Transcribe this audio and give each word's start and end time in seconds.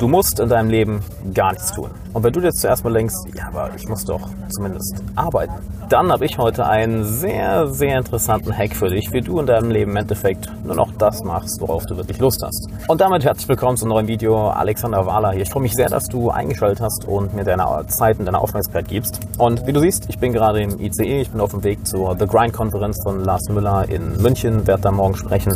Du 0.00 0.08
musst 0.08 0.40
in 0.40 0.48
deinem 0.48 0.70
Leben 0.70 1.02
gar 1.34 1.52
nichts 1.52 1.72
tun. 1.72 1.90
Und 2.14 2.24
wenn 2.24 2.32
du 2.32 2.40
jetzt 2.40 2.62
zuerst 2.62 2.82
mal 2.84 2.92
denkst, 2.94 3.14
ja, 3.36 3.48
aber 3.48 3.70
ich 3.76 3.86
muss 3.86 4.02
doch 4.02 4.30
zumindest 4.48 5.04
arbeiten, 5.14 5.52
dann 5.90 6.10
habe 6.10 6.24
ich 6.24 6.38
heute 6.38 6.66
einen 6.66 7.04
sehr, 7.04 7.66
sehr 7.66 7.98
interessanten 7.98 8.56
Hack 8.56 8.74
für 8.74 8.88
dich, 8.88 9.12
wie 9.12 9.20
du 9.20 9.38
in 9.40 9.46
deinem 9.46 9.70
Leben 9.70 9.90
im 9.90 9.98
Endeffekt 9.98 10.48
nur 10.64 10.74
noch 10.74 10.90
das 10.96 11.22
machst, 11.22 11.60
worauf 11.60 11.84
du 11.84 11.98
wirklich 11.98 12.18
Lust 12.18 12.42
hast. 12.42 12.68
Und 12.88 13.02
damit 13.02 13.24
herzlich 13.24 13.46
willkommen 13.48 13.76
zu 13.76 13.84
einem 13.84 13.92
neuen 13.92 14.08
Video. 14.08 14.48
Alexander 14.48 15.04
Wahler 15.04 15.32
hier. 15.32 15.42
Ich 15.42 15.50
freue 15.50 15.64
mich 15.64 15.74
sehr, 15.74 15.90
dass 15.90 16.06
du 16.06 16.30
eingeschaltet 16.30 16.80
hast 16.80 17.04
und 17.06 17.34
mir 17.34 17.44
deine 17.44 17.66
Zeit 17.88 18.18
und 18.18 18.24
deine 18.24 18.38
Aufmerksamkeit 18.40 18.88
gibst. 18.88 19.20
Und 19.36 19.66
wie 19.66 19.72
du 19.74 19.80
siehst, 19.80 20.06
ich 20.08 20.18
bin 20.18 20.32
gerade 20.32 20.62
im 20.62 20.80
ICE. 20.80 21.20
Ich 21.20 21.30
bin 21.30 21.42
auf 21.42 21.50
dem 21.50 21.62
Weg 21.62 21.86
zur 21.86 22.16
The 22.18 22.26
Grind-Konferenz 22.26 23.02
von 23.02 23.22
Lars 23.22 23.48
Müller 23.50 23.86
in 23.88 24.16
München. 24.22 24.66
Werde 24.66 24.82
da 24.82 24.90
morgen 24.90 25.16
sprechen. 25.16 25.52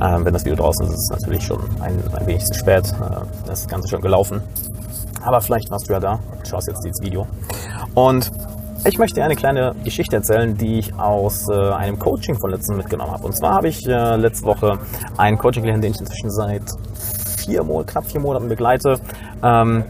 Ähm, 0.00 0.24
wenn 0.24 0.32
das 0.32 0.44
Video 0.44 0.56
draußen 0.56 0.86
ist, 0.86 0.92
ist 0.92 1.10
es 1.10 1.20
natürlich 1.20 1.42
schon 1.42 1.60
ein, 1.80 1.98
ein 2.12 2.26
wenig 2.26 2.44
zu 2.44 2.54
spät. 2.54 2.84
Äh, 2.86 3.24
das 3.46 3.66
Ganze 3.72 3.88
schon 3.88 4.00
gelaufen. 4.00 4.42
Aber 5.22 5.40
vielleicht 5.40 5.70
warst 5.70 5.88
du 5.88 5.92
ja 5.92 6.00
da, 6.00 6.18
schaust 6.48 6.68
jetzt 6.68 6.84
dieses 6.84 7.00
Video. 7.00 7.26
Und 7.94 8.30
ich 8.84 8.98
möchte 8.98 9.16
dir 9.16 9.24
eine 9.24 9.36
kleine 9.36 9.74
Geschichte 9.84 10.16
erzählen, 10.16 10.56
die 10.56 10.80
ich 10.80 10.94
aus 10.98 11.48
äh, 11.48 11.54
einem 11.54 11.98
Coaching 11.98 12.36
von 12.38 12.50
letztem 12.50 12.76
mitgenommen 12.76 13.12
habe. 13.12 13.24
Und 13.24 13.34
zwar 13.34 13.54
habe 13.54 13.68
ich 13.68 13.86
äh, 13.86 14.16
letzte 14.16 14.44
Woche 14.46 14.78
einen 15.16 15.38
Coaching-Klienten, 15.38 15.82
den 15.82 15.92
ich 15.92 16.00
inzwischen 16.00 16.30
seit 16.30 16.62
vier, 17.38 17.64
knapp 17.86 18.06
vier 18.06 18.20
Monaten 18.20 18.48
begleite. 18.48 18.98
Ähm, 19.42 19.84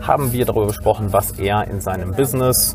haben 0.00 0.32
wir 0.32 0.46
darüber 0.46 0.68
gesprochen, 0.68 1.12
was 1.12 1.32
er 1.38 1.68
in 1.68 1.80
seinem 1.80 2.12
Business 2.12 2.74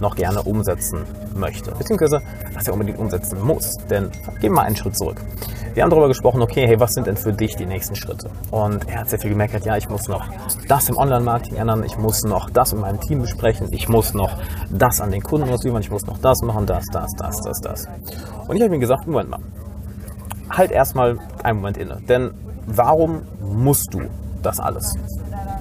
noch 0.00 0.16
gerne 0.16 0.42
umsetzen 0.42 1.04
möchte, 1.36 1.70
beziehungsweise 1.72 2.20
was 2.54 2.66
er 2.66 2.72
unbedingt 2.72 2.98
umsetzen 2.98 3.40
muss. 3.42 3.74
Denn 3.90 4.10
gehen 4.40 4.42
wir 4.42 4.50
mal 4.50 4.62
einen 4.62 4.76
Schritt 4.76 4.96
zurück. 4.96 5.20
Wir 5.74 5.82
haben 5.82 5.90
darüber 5.90 6.06
gesprochen, 6.06 6.40
okay, 6.40 6.68
hey, 6.68 6.78
was 6.78 6.94
sind 6.94 7.08
denn 7.08 7.16
für 7.16 7.32
dich 7.32 7.56
die 7.56 7.66
nächsten 7.66 7.96
Schritte? 7.96 8.30
Und 8.52 8.88
er 8.88 9.00
hat 9.00 9.10
sehr 9.10 9.18
viel 9.18 9.30
gemerkt, 9.30 9.64
ja, 9.64 9.76
ich 9.76 9.88
muss 9.88 10.06
noch 10.06 10.24
das 10.68 10.88
im 10.88 10.96
Online-Marketing 10.96 11.56
ändern, 11.56 11.82
ich 11.82 11.98
muss 11.98 12.22
noch 12.22 12.48
das 12.48 12.72
in 12.72 12.78
meinem 12.78 13.00
Team 13.00 13.20
besprechen, 13.22 13.66
ich 13.72 13.88
muss 13.88 14.14
noch 14.14 14.38
das 14.70 15.00
an 15.00 15.10
den 15.10 15.20
Kunden 15.20 15.48
ausüben, 15.50 15.80
ich 15.80 15.90
muss 15.90 16.06
noch 16.06 16.18
das 16.18 16.42
machen, 16.42 16.64
das, 16.66 16.84
das, 16.92 17.10
das, 17.16 17.40
das, 17.40 17.60
das. 17.60 17.88
Und 18.46 18.54
ich 18.54 18.62
habe 18.62 18.72
ihm 18.72 18.80
gesagt, 18.80 19.08
Moment 19.08 19.30
mal, 19.30 19.40
halt 20.48 20.70
erstmal 20.70 21.18
einen 21.42 21.58
Moment 21.58 21.76
inne. 21.76 22.00
Denn 22.08 22.30
warum 22.66 23.22
musst 23.40 23.92
du 23.92 24.02
das 24.42 24.60
alles? 24.60 24.94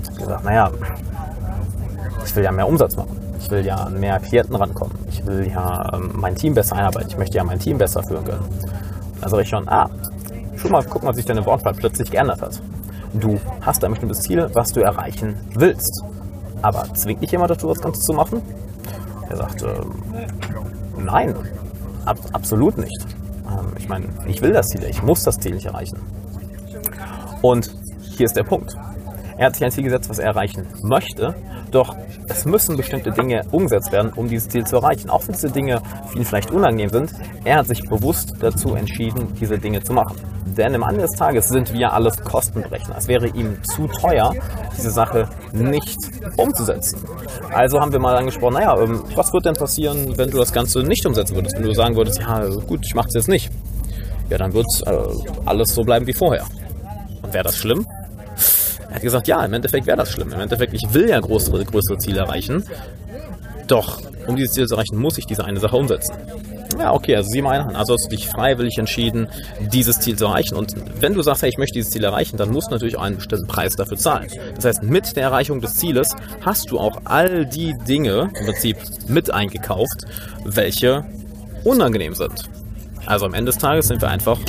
Ich 0.04 0.10
habe 0.10 0.20
gesagt, 0.20 0.44
naja, 0.44 0.72
ich 2.24 2.36
will 2.36 2.44
ja 2.44 2.52
mehr 2.52 2.68
Umsatz 2.68 2.96
machen. 2.96 3.23
Ich 3.44 3.52
will 3.52 3.66
ja 3.66 3.76
an 3.76 4.00
mehr 4.00 4.20
Klienten 4.20 4.56
rankommen. 4.56 4.98
Ich 5.10 5.26
will 5.26 5.52
ja 5.54 5.92
ähm, 5.94 6.12
mein 6.16 6.34
Team 6.34 6.54
besser 6.54 6.78
einarbeiten. 6.78 7.10
Ich 7.10 7.18
möchte 7.18 7.38
ja 7.38 7.44
mein 7.44 7.60
Team 7.60 7.78
besser 7.78 8.02
führen 8.02 8.24
können. 8.24 8.46
Sage 9.20 9.44
ich 9.44 9.50
schon, 9.50 9.68
ah, 9.68 9.90
schon 10.56 10.72
mal 10.72 10.84
gucken, 10.84 11.10
ob 11.10 11.16
sich 11.16 11.26
deine 11.26 11.46
Wortwahl 11.46 11.74
plötzlich 11.74 12.10
geändert 12.10 12.42
hat. 12.42 12.62
Du 13.14 13.40
hast 13.62 13.84
ein 13.84 13.92
bestimmtes 13.92 14.22
Ziel, 14.22 14.50
was 14.54 14.72
du 14.72 14.80
erreichen 14.80 15.36
willst. 15.56 16.04
Aber 16.62 16.86
zwingt 16.94 17.22
dich 17.22 17.32
jemand 17.32 17.52
dazu, 17.52 17.68
das 17.68 17.82
Ganze 17.82 18.00
zu 18.00 18.14
machen? 18.14 18.42
Er 19.30 19.36
sagt, 19.36 19.62
ähm, 19.62 19.94
nein, 20.98 21.36
ab, 22.06 22.18
absolut 22.32 22.78
nicht. 22.78 23.06
Ähm, 23.46 23.74
ich 23.78 23.90
meine, 23.90 24.08
ich 24.26 24.42
will 24.42 24.54
das 24.54 24.70
Ziel, 24.70 24.84
ich 24.86 25.04
muss 25.04 25.24
das 25.24 25.38
Ziel 25.38 25.54
nicht 25.54 25.66
erreichen. 25.66 26.00
Und 27.42 27.74
hier 28.16 28.26
ist 28.26 28.38
der 28.38 28.44
Punkt. 28.44 28.74
Er 29.38 29.48
hat 29.48 29.56
sich 29.56 29.66
ein 29.66 29.72
Ziel 29.72 29.84
gesetzt, 29.84 30.10
was 30.10 30.20
er 30.20 30.28
erreichen 30.28 30.66
möchte, 30.82 31.36
doch 31.74 31.96
es 32.28 32.46
müssen 32.46 32.78
bestimmte 32.78 33.12
Dinge 33.12 33.44
umgesetzt 33.52 33.92
werden, 33.92 34.12
um 34.16 34.28
dieses 34.28 34.50
Ziel 34.50 34.66
zu 34.66 34.78
erreichen. 34.78 35.10
Auch 35.10 35.28
wenn 35.28 35.34
diese 35.34 35.52
Dinge 35.52 35.82
für 36.08 36.18
ihn 36.18 36.26
vielleicht 36.26 36.52
unangenehm 36.52 36.90
sind, 36.90 37.14
er 37.44 37.58
hat 37.58 37.68
sich 37.68 37.84
bewusst 37.84 38.34
dazu 38.40 38.76
entschieden, 38.76 39.34
diese 39.40 39.58
Dinge 39.58 39.84
zu 39.84 39.94
machen. 39.94 40.16
Denn 40.46 40.76
am 40.76 40.84
Ende 40.84 41.02
des 41.02 41.12
Tages 41.14 41.50
sind 41.50 41.74
wir 41.74 41.92
alles 41.94 42.18
Kostenberechner. 42.18 42.96
Es 42.98 43.08
wäre 43.08 43.28
ihm 43.28 43.58
zu 43.64 43.88
teuer, 43.88 44.34
diese 44.78 44.92
Sache 44.92 45.28
nicht 45.52 45.98
umzusetzen. 46.38 47.04
Also 47.52 47.80
haben 47.80 47.92
wir 47.92 48.00
mal 48.00 48.16
angesprochen, 48.16 48.56
naja, 48.56 48.80
ähm, 48.80 49.04
was 49.16 49.34
wird 49.34 49.46
denn 49.46 49.56
passieren, 49.56 50.18
wenn 50.18 50.30
du 50.30 50.38
das 50.38 50.54
Ganze 50.54 50.84
nicht 50.84 51.06
umsetzen 51.06 51.36
würdest? 51.36 51.56
Wenn 51.56 51.64
du 51.64 51.74
sagen 51.74 51.96
würdest, 51.96 52.20
ja 52.20 52.48
gut, 52.68 52.82
ich 52.86 52.94
mache 52.94 53.08
es 53.08 53.16
jetzt 53.16 53.30
nicht. 53.30 53.52
Ja, 54.30 54.38
dann 54.38 54.54
wird 54.54 54.68
äh, 54.86 54.92
alles 55.46 55.74
so 55.74 55.84
bleiben 55.84 56.06
wie 56.08 56.14
vorher. 56.14 56.46
Und 57.22 57.34
wäre 57.34 57.44
das 57.44 57.58
schlimm? 57.58 57.86
Er 58.94 58.98
hat 58.98 59.02
gesagt, 59.02 59.28
ja, 59.28 59.44
im 59.44 59.52
Endeffekt 59.54 59.88
wäre 59.88 59.98
das 59.98 60.12
schlimm. 60.12 60.32
Im 60.32 60.40
Endeffekt, 60.40 60.72
ich 60.72 60.94
will 60.94 61.10
ja 61.10 61.20
größere, 61.20 61.66
größere 61.66 61.98
Ziele 61.98 62.20
erreichen. 62.20 62.64
Doch, 63.66 64.00
um 64.28 64.36
dieses 64.36 64.54
Ziel 64.54 64.68
zu 64.68 64.76
erreichen, 64.76 64.98
muss 64.98 65.18
ich 65.18 65.26
diese 65.26 65.46
eine 65.46 65.60
Sache 65.60 65.76
umsetzen. 65.76 66.14
Ja, 66.78 66.94
okay, 66.94 67.16
also 67.16 67.28
sieh 67.28 67.42
mal 67.42 67.60
eine 67.60 67.70
an. 67.70 67.76
Also 67.76 67.94
hast 67.94 68.06
du 68.06 68.10
dich 68.10 68.28
freiwillig 68.28 68.78
entschieden, 68.78 69.30
dieses 69.60 70.00
Ziel 70.00 70.16
zu 70.16 70.26
erreichen. 70.26 70.56
Und 70.56 70.76
wenn 71.02 71.16
du 71.16 71.24
sagst, 71.24 71.42
hey, 71.42 71.50
ich 71.50 71.58
möchte 71.58 71.74
dieses 71.74 71.90
Ziel 71.90 72.04
erreichen, 72.04 72.38
dann 72.38 72.52
musst 72.52 72.68
du 72.68 72.74
natürlich 72.74 72.96
auch 72.96 73.02
einen 73.02 73.16
bestimmten 73.16 73.48
Preis 73.48 73.76
dafür 73.76 73.98
zahlen. 73.98 74.30
Das 74.54 74.66
heißt, 74.66 74.84
mit 74.84 75.16
der 75.16 75.24
Erreichung 75.24 75.60
des 75.60 75.74
Zieles 75.74 76.16
hast 76.42 76.70
du 76.70 76.78
auch 76.78 77.02
all 77.06 77.48
die 77.48 77.76
Dinge 77.88 78.30
im 78.38 78.46
Prinzip 78.46 78.78
mit 79.08 79.32
eingekauft, 79.32 80.06
welche 80.46 81.04
unangenehm 81.64 82.14
sind. 82.14 82.44
Also 83.06 83.26
am 83.26 83.34
Ende 83.34 83.52
des 83.52 83.60
Tages 83.60 83.88
sind 83.88 84.02
wir 84.02 84.10
einfach 84.10 84.40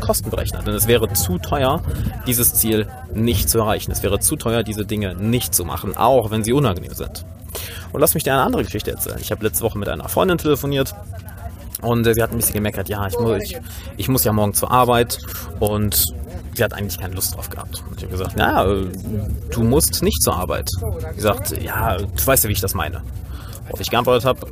Kostenberechner. 0.00 0.62
Denn 0.62 0.74
es 0.74 0.86
wäre 0.86 1.12
zu 1.12 1.38
teuer, 1.38 1.82
dieses 2.26 2.54
Ziel 2.54 2.88
nicht 3.12 3.48
zu 3.48 3.58
erreichen. 3.58 3.90
Es 3.92 4.02
wäre 4.02 4.20
zu 4.20 4.36
teuer, 4.36 4.62
diese 4.62 4.84
Dinge 4.84 5.14
nicht 5.14 5.54
zu 5.54 5.64
machen, 5.64 5.96
auch 5.96 6.30
wenn 6.30 6.44
sie 6.44 6.52
unangenehm 6.52 6.94
sind. 6.94 7.24
Und 7.92 8.00
lass 8.00 8.14
mich 8.14 8.24
dir 8.24 8.34
eine 8.34 8.42
andere 8.42 8.64
Geschichte 8.64 8.90
erzählen. 8.90 9.18
Ich 9.20 9.30
habe 9.30 9.44
letzte 9.44 9.64
Woche 9.64 9.78
mit 9.78 9.88
einer 9.88 10.08
Freundin 10.08 10.38
telefoniert 10.38 10.94
und 11.82 12.04
sie 12.04 12.22
hat 12.22 12.30
ein 12.30 12.36
bisschen 12.36 12.54
gemeckert, 12.54 12.88
ja, 12.88 13.06
ich 13.06 13.18
muss, 13.18 13.42
ich, 13.42 13.58
ich 13.96 14.08
muss 14.08 14.24
ja 14.24 14.32
morgen 14.32 14.54
zur 14.54 14.70
Arbeit 14.70 15.18
und 15.60 16.04
sie 16.54 16.64
hat 16.64 16.72
eigentlich 16.72 16.98
keine 16.98 17.14
Lust 17.14 17.34
drauf 17.36 17.50
gehabt. 17.50 17.82
Und 17.88 17.96
ich 17.96 18.02
habe 18.04 18.12
gesagt, 18.12 18.36
naja, 18.36 18.88
du 19.50 19.62
musst 19.62 20.02
nicht 20.02 20.22
zur 20.22 20.36
Arbeit. 20.36 20.68
Sie 21.14 21.20
sagt, 21.20 21.62
ja, 21.62 21.96
du 21.96 22.26
weißt 22.26 22.44
ja, 22.44 22.48
wie 22.48 22.54
ich 22.54 22.60
das 22.60 22.74
meine. 22.74 23.02
Worauf 23.66 23.80
ich 23.80 23.90
geantwortet 23.90 24.24
habe, 24.24 24.46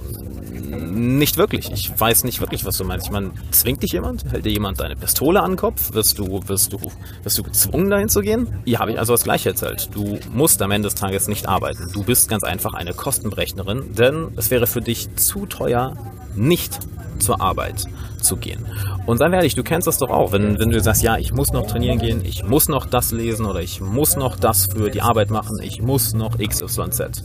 nicht 0.65 1.37
wirklich. 1.37 1.71
Ich 1.73 1.93
weiß 1.99 2.25
nicht 2.25 2.41
wirklich, 2.41 2.65
was 2.65 2.77
du 2.77 2.85
meinst. 2.85 3.07
Ich 3.07 3.13
meine, 3.13 3.31
zwingt 3.51 3.83
dich 3.83 3.93
jemand? 3.93 4.25
Hält 4.31 4.45
dir 4.45 4.53
jemand 4.53 4.81
deine 4.81 4.97
Pistole 4.97 5.43
an 5.43 5.53
den 5.53 5.57
Kopf? 5.57 5.93
Wirst 5.93 6.19
du, 6.19 6.41
wirst 6.47 6.73
du, 6.73 6.79
wirst 7.23 7.39
du 7.39 7.43
gezwungen, 7.43 7.91
dahin 7.91 8.09
zu 8.09 8.21
gehen? 8.21 8.49
Ja, 8.65 8.81
habe 8.81 8.93
ich 8.93 8.99
also 8.99 9.13
das 9.13 9.25
Gleiche 9.25 9.51
erzählt. 9.51 9.91
Du 9.93 10.19
musst 10.33 10.61
am 10.63 10.71
Ende 10.71 10.89
des 10.89 10.95
Tages 10.95 11.29
nicht 11.29 11.49
arbeiten. 11.49 11.91
Du 11.93 12.03
bist 12.03 12.29
ganz 12.29 12.45
einfach 12.45 12.75
eine 12.75 12.95
Kostenberechnerin, 12.95 13.95
denn 13.95 14.29
es 14.37 14.51
wäre 14.51 14.67
für 14.67 14.81
dich 14.81 15.15
zu 15.17 15.47
teuer, 15.47 15.97
nicht 16.35 16.79
zur 17.19 17.41
Arbeit 17.41 17.85
zu 18.21 18.37
gehen. 18.37 18.67
Und 19.07 19.21
wir 19.21 19.33
ehrlich, 19.33 19.55
du 19.55 19.63
kennst 19.63 19.87
das 19.87 19.99
doch 19.99 20.11
auch, 20.11 20.33
wenn, 20.33 20.59
wenn 20.59 20.71
du 20.71 20.81
sagst, 20.81 21.03
ja, 21.03 21.19
ich 21.19 21.33
muss 21.33 21.53
noch 21.53 21.67
trainieren 21.67 21.99
gehen, 21.99 22.23
ich 22.25 22.43
muss 22.43 22.69
noch 22.69 22.87
das 22.87 23.13
lesen 23.13 23.45
oder 23.45 23.61
ich 23.61 23.81
muss 23.81 24.17
noch 24.17 24.37
das 24.37 24.67
für 24.67 24.91
die 24.91 25.03
Arbeit 25.03 25.31
machen, 25.31 25.59
ich 25.63 25.83
muss 25.83 26.15
noch 26.15 26.39
XYZ. 26.39 27.23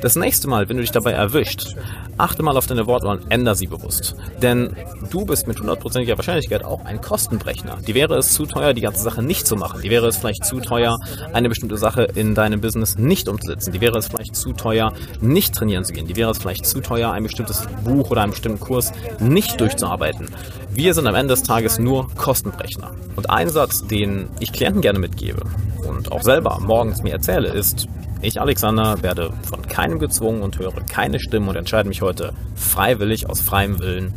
Das 0.00 0.16
nächste 0.16 0.48
Mal, 0.48 0.68
wenn 0.68 0.76
du 0.76 0.82
dich 0.82 0.90
dabei 0.90 1.12
erwischt, 1.12 1.76
achte 2.18 2.42
mal 2.42 2.56
auf 2.56 2.66
deine 2.66 2.86
Wortwahl 2.86 3.18
und 3.18 3.30
ändere 3.30 3.54
sie 3.54 3.66
bewusst. 3.66 4.16
Denn 4.42 4.76
du 5.10 5.24
bist 5.24 5.46
mit 5.46 5.60
hundertprozentiger 5.60 6.18
Wahrscheinlichkeit 6.18 6.64
auch 6.64 6.84
ein 6.84 7.00
Kostenbrechner. 7.00 7.78
Die 7.86 7.94
wäre 7.94 8.16
es 8.16 8.32
zu 8.34 8.46
teuer, 8.46 8.74
die 8.74 8.80
ganze 8.80 9.02
Sache 9.02 9.22
nicht 9.22 9.46
zu 9.46 9.56
machen. 9.56 9.80
Die 9.82 9.90
wäre 9.90 10.08
es 10.08 10.16
vielleicht 10.16 10.44
zu 10.44 10.60
teuer, 10.60 10.98
eine 11.32 11.48
bestimmte 11.48 11.76
Sache 11.76 12.08
in 12.14 12.34
deinem 12.34 12.60
Business 12.60 12.98
nicht 12.98 13.28
umzusetzen. 13.28 13.72
Die 13.72 13.80
wäre 13.80 13.98
es 13.98 14.08
vielleicht 14.08 14.36
zu 14.36 14.52
teuer, 14.52 14.92
nicht 15.20 15.54
trainieren 15.54 15.84
zu 15.84 15.92
gehen. 15.92 16.06
Die 16.06 16.16
wäre 16.16 16.30
es 16.30 16.38
vielleicht 16.38 16.66
zu 16.66 16.80
teuer, 16.80 17.12
ein 17.12 17.22
bestimmtes 17.22 17.66
Buch 17.84 18.10
oder 18.10 18.22
einen 18.22 18.32
bestimmten 18.32 18.60
Kurs 18.60 18.92
nicht 19.30 19.60
durchzuarbeiten. 19.60 20.28
Wir 20.72 20.92
sind 20.92 21.06
am 21.06 21.14
Ende 21.14 21.34
des 21.34 21.42
Tages 21.42 21.78
nur 21.78 22.08
Kostenbrechner. 22.16 22.90
Und 23.16 23.30
ein 23.30 23.48
Satz, 23.48 23.86
den 23.86 24.28
ich 24.40 24.52
Klienten 24.52 24.82
gerne 24.82 24.98
mitgebe 24.98 25.42
und 25.88 26.12
auch 26.12 26.22
selber 26.22 26.58
morgens 26.60 27.02
mir 27.02 27.12
erzähle, 27.12 27.48
ist, 27.48 27.88
ich, 28.22 28.40
Alexander, 28.40 29.02
werde 29.02 29.32
von 29.42 29.62
keinem 29.62 29.98
gezwungen 29.98 30.42
und 30.42 30.58
höre 30.58 30.82
keine 30.82 31.18
Stimme 31.20 31.48
und 31.48 31.56
entscheide 31.56 31.88
mich 31.88 32.02
heute 32.02 32.34
freiwillig 32.54 33.30
aus 33.30 33.40
freiem 33.40 33.78
Willen, 33.78 34.12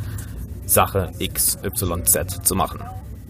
Sache 0.65 1.11
X, 1.19 1.57
Y, 1.63 2.05
Z 2.05 2.45
zu 2.45 2.55
machen. 2.55 2.81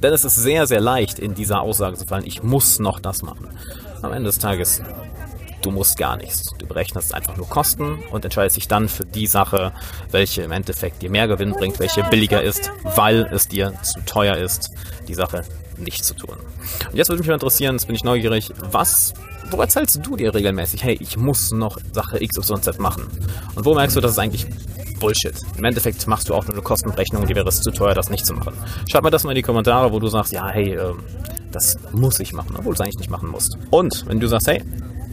Denn 0.02 0.14
es 0.14 0.26
ist 0.26 0.36
sehr, 0.36 0.66
sehr 0.66 0.82
leicht, 0.82 1.20
in 1.20 1.34
dieser 1.34 1.62
Aussage 1.62 1.98
zu 1.98 2.06
fallen, 2.06 2.26
ich 2.26 2.44
muss 2.44 2.80
noch 2.80 3.00
das 3.00 3.22
machen. 3.22 3.48
Am 4.02 4.12
Ende 4.12 4.26
des 4.26 4.40
Tages, 4.40 4.82
du 5.64 5.72
musst 5.72 5.98
gar 5.98 6.18
nichts. 6.18 6.52
Du 6.58 6.68
berechnest 6.68 7.14
einfach 7.14 7.36
nur 7.38 7.48
Kosten 7.48 8.00
und 8.12 8.24
entscheidest 8.24 8.58
dich 8.58 8.68
dann 8.68 8.88
für 8.88 9.06
die 9.06 9.28
Sache, 9.28 9.74
welche 10.12 10.44
im 10.44 10.52
Endeffekt 10.52 11.02
dir 11.02 11.10
mehr 11.10 11.28
Gewinn 11.28 11.52
bringt, 11.52 11.80
welche 11.80 12.04
billiger 12.04 12.42
ist, 12.42 12.72
weil 12.84 13.24
es 13.34 13.48
dir 13.48 13.74
zu 13.82 14.00
teuer 14.06 14.38
ist, 14.38 14.70
die 15.08 15.14
Sache 15.14 15.44
nicht 15.78 16.06
zu 16.06 16.14
tun. 16.14 16.38
Und 16.92 16.96
jetzt 16.96 17.10
würde 17.10 17.20
mich 17.20 17.28
mal 17.28 17.34
interessieren, 17.34 17.76
jetzt 17.76 17.88
bin 17.88 17.96
ich 17.96 18.04
neugierig, 18.04 18.52
was 18.72 19.14
wo 19.50 19.62
erzählst 19.62 20.00
du 20.04 20.16
dir 20.16 20.34
regelmäßig, 20.34 20.84
hey, 20.84 20.98
ich 21.00 21.18
muss 21.18 21.52
noch 21.52 21.78
Sache 21.92 22.22
X, 22.24 22.38
Y, 22.38 22.62
Z 22.62 22.80
machen? 22.80 23.08
Und 23.56 23.66
wo 23.66 23.76
merkst 23.76 23.96
du, 23.96 24.02
dass 24.02 24.12
es 24.12 24.18
eigentlich 24.18 24.48
Bullshit. 25.00 25.36
Im 25.58 25.66
Endeffekt 25.66 26.08
machst 26.08 26.30
du 26.30 26.34
auch 26.34 26.46
nur 26.46 26.54
eine 26.54 26.64
Kostenrechnung, 26.64 27.28
die 27.28 27.36
wäre 27.36 27.50
es 27.50 27.62
zu 27.62 27.72
teuer, 27.72 27.94
das 27.94 28.10
nicht 28.10 28.26
zu 28.26 28.34
machen. 28.34 28.54
Schreib 28.90 29.04
mir 29.04 29.12
das 29.12 29.26
mal 29.26 29.32
in 29.32 29.36
die 29.36 29.42
Kommentare, 29.42 29.92
wo 29.92 30.00
du 30.00 30.08
sagst, 30.08 30.32
ja, 30.32 30.48
hey, 30.48 30.76
äh, 30.76 30.94
das 31.52 31.78
muss 31.92 32.20
ich 32.20 32.34
machen, 32.34 32.56
obwohl 32.58 32.74
du 32.74 32.76
es 32.76 32.82
eigentlich 32.82 33.00
nicht 33.00 33.10
machen 33.10 33.30
musst. 33.30 33.58
Und 33.70 34.06
wenn 34.08 34.20
du 34.20 34.28
sagst, 34.28 34.48
hey, 34.48 34.64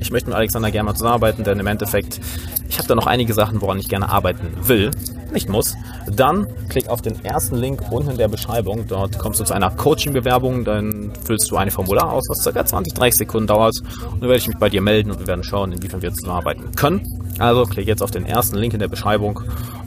ich 0.00 0.11
möchte 0.11 0.29
mit 0.29 0.37
Alexander 0.37 0.70
gerne 0.70 0.87
mal 0.87 0.94
zusammenarbeiten, 0.94 1.44
denn 1.44 1.58
im 1.58 1.67
Endeffekt, 1.67 2.20
ich 2.69 2.79
habe 2.79 2.88
da 2.88 2.94
noch 2.94 3.06
einige 3.06 3.35
Sachen, 3.35 3.61
woran 3.61 3.79
ich 3.79 3.88
gerne 3.88 4.08
arbeiten 4.08 4.49
will, 4.62 4.91
nicht 5.32 5.49
muss, 5.49 5.76
dann 6.11 6.47
klick 6.69 6.88
auf 6.88 7.02
den 7.02 7.25
ersten 7.25 7.56
Link 7.56 7.82
unten 7.91 8.11
in 8.11 8.19
der 8.19 8.29
Beschreibung. 8.29 8.87
Dort 8.88 9.19
kommst 9.19 9.41
du 9.41 9.44
zu 9.44 9.55
einer 9.55 9.70
Coaching-Bewerbung, 9.70 10.64
dann 10.64 11.12
füllst 11.25 11.50
du 11.50 11.56
ein 11.56 11.70
Formular 11.70 12.12
aus, 12.12 12.25
was 12.29 12.52
ca. 12.52 12.64
20, 12.64 12.94
30 12.94 13.19
Sekunden 13.19 13.47
dauert 13.47 13.76
und 13.81 14.20
dann 14.20 14.29
werde 14.29 14.38
ich 14.38 14.49
mich 14.49 14.56
bei 14.56 14.69
dir 14.69 14.81
melden 14.81 15.11
und 15.11 15.20
wir 15.20 15.26
werden 15.26 15.44
schauen, 15.44 15.73
inwiefern 15.73 16.03
wir 16.03 16.12
zusammenarbeiten 16.12 16.75
können. 16.75 17.20
Also 17.38 17.64
klick 17.64 17.87
jetzt 17.87 18.03
auf 18.03 18.11
den 18.11 18.26
ersten 18.26 18.56
Link 18.56 18.75
in 18.75 18.81
der 18.81 18.88
Beschreibung 18.88 19.41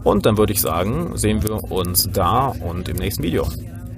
und 0.03 0.25
dann 0.25 0.37
würde 0.37 0.53
ich 0.53 0.61
sagen, 0.61 1.11
sehen 1.15 1.43
wir 1.43 1.71
uns 1.71 2.09
da 2.11 2.47
und 2.47 2.89
im 2.89 2.97
nächsten 2.97 3.23
Video. 3.23 3.47